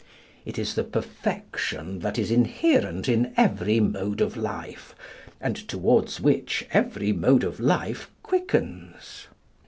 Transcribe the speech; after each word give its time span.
It 0.45 0.57
is 0.57 0.73
the 0.73 0.83
perfection 0.83 1.99
that 1.99 2.17
is 2.17 2.31
inherent 2.31 3.07
in 3.07 3.33
every 3.37 3.79
mode 3.79 4.19
of 4.19 4.35
life, 4.35 4.95
and 5.39 5.55
towards 5.67 6.19
which 6.19 6.65
every 6.73 7.13
mode 7.13 7.43
of 7.43 7.59
life 7.59 8.09
quickens. 8.23 9.27